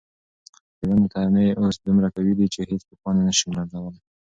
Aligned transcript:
د 0.77 0.79
ونو 0.89 1.05
تنې 1.13 1.47
اوس 1.61 1.75
دومره 1.85 2.07
قوي 2.15 2.33
دي 2.39 2.47
چې 2.53 2.59
هیڅ 2.69 2.81
طوفان 2.89 3.15
یې 3.17 3.23
نه 3.27 3.33
شي 3.37 3.47
لړزولی. 3.55 3.99